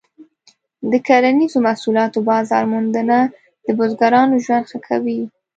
د 0.91 0.93
کرنیزو 1.07 1.59
محصولاتو 1.67 2.19
بازار 2.29 2.63
موندنه 2.73 3.17
د 3.65 3.67
بزګرانو 3.77 4.35
ژوند 4.45 4.65
ښه 4.69 4.79
کوي. 4.87 5.21